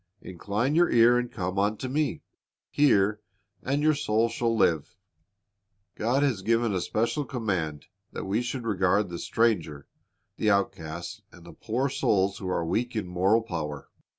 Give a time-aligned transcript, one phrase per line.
[0.23, 2.23] Incline your ear, and come unto Me:
[2.71, 3.21] hear,
[3.61, 4.95] and your soul shall live."
[5.95, 9.87] ^ God has given a special command that we should regard the stranger,
[10.37, 13.89] the outcast, and the poor souls who are weak in moral power.